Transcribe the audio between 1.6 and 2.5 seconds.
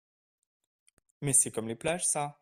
les plages, ça.